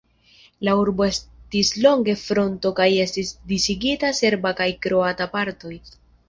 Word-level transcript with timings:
La 0.67 0.73
urbo 0.83 1.03
estis 1.07 1.69
longe 1.85 2.15
fronto 2.21 2.71
kaj 2.79 2.87
estis 3.03 3.29
disigita 3.53 4.11
serba 4.23 4.55
kaj 4.63 4.69
kroata 4.87 5.29
partoj. 5.37 5.77